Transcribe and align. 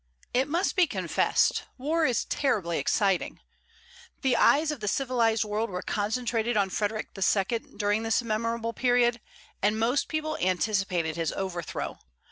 It 0.33 0.47
must 0.47 0.75
be 0.75 0.87
confessed, 0.87 1.65
war 1.77 2.05
is 2.05 2.25
terribly 2.25 2.79
exciting. 2.79 3.39
The 4.23 4.35
eyes 4.35 4.71
of 4.71 4.79
the 4.79 4.87
civilized 4.87 5.43
world 5.43 5.69
were 5.69 5.83
concentrated 5.83 6.57
on 6.57 6.71
Frederic 6.71 7.09
II. 7.15 7.59
during 7.77 8.01
this 8.01 8.23
memorable 8.23 8.73
period; 8.73 9.21
and 9.61 9.77
most 9.77 10.07
people 10.07 10.39
anticipated 10.39 11.17
his 11.17 11.31
overthrow. 11.33 11.99